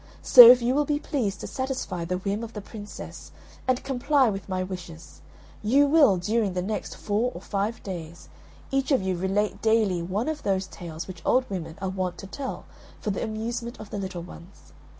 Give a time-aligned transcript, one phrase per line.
[0.23, 3.31] So, if you will be pleased to satisfy the whim of the Princess
[3.67, 5.21] and comply with my wishes,
[5.61, 8.27] you will, during the next four or five days,
[8.71, 12.25] each of you relate daily one of those tales which old women are wont to
[12.25, 12.65] tell
[12.99, 14.73] for the amusement of the little ones.